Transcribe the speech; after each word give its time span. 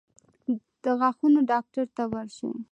د 0.83 0.85
غاښونو 0.99 1.39
ډاکټر 1.51 1.85
ته 1.95 2.03
ورشئ 2.11 2.53